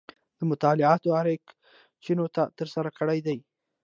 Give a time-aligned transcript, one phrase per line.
[0.37, 1.53] دا مطالعات اریکا
[2.03, 3.37] چینوت ترسره کړي دي.